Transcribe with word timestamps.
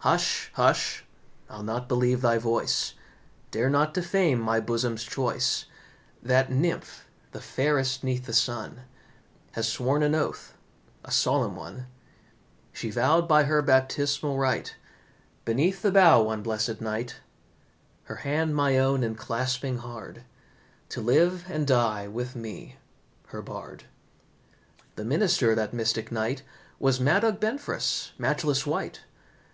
"Hush, 0.00 0.50
hush, 0.54 1.04
I'll 1.50 1.62
not 1.62 1.88
believe 1.90 2.22
thy 2.22 2.38
voice, 2.38 2.94
Dare 3.50 3.68
not 3.68 3.92
defame 3.92 4.40
my 4.40 4.60
bosom's 4.60 5.04
choice. 5.04 5.66
That 6.22 6.50
nymph, 6.50 7.06
the 7.32 7.42
fairest 7.42 8.02
'neath 8.02 8.24
the 8.24 8.32
sun, 8.32 8.84
Has 9.52 9.68
sworn 9.68 10.02
an 10.02 10.14
oath, 10.14 10.56
a 11.04 11.10
solemn 11.10 11.54
one; 11.54 11.84
She 12.72 12.88
vowed 12.90 13.28
by 13.28 13.42
her 13.44 13.60
baptismal 13.60 14.38
rite, 14.38 14.76
Beneath 15.44 15.82
the 15.82 15.92
bough 15.92 16.22
one 16.22 16.42
blessed 16.42 16.80
night, 16.80 17.16
Her 18.04 18.16
hand 18.16 18.56
my 18.56 18.78
own 18.78 19.02
enclasping 19.04 19.80
hard, 19.80 20.24
To 20.88 21.02
live 21.02 21.44
and 21.50 21.66
die 21.66 22.08
with 22.08 22.34
me, 22.34 22.76
her 23.26 23.42
Bard. 23.42 23.84
The 24.96 25.04
minister 25.04 25.54
that 25.54 25.74
mystic 25.74 26.10
night 26.10 26.42
Was 26.78 26.98
Madog 27.00 27.38
Benfras, 27.38 28.12
matchless 28.16 28.64
wight. 28.64 29.02